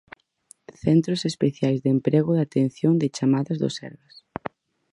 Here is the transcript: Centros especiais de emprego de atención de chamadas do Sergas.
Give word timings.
Centros 0.83 1.21
especiais 1.31 1.79
de 1.83 1.89
emprego 1.95 2.31
de 2.33 2.43
atención 2.45 2.93
de 3.01 3.13
chamadas 3.17 3.57
do 3.63 3.69
Sergas. 3.77 4.15